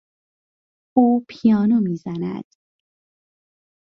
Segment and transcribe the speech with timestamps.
[0.97, 2.45] او پیانو میزند.